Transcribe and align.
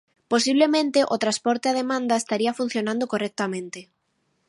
Posiblemente 0.31 0.99
o 1.13 1.15
transporte 1.23 1.65
a 1.69 1.77
demanda 1.81 2.19
estaría 2.21 2.57
funcionando 2.59 3.05
correctamente. 3.13 3.79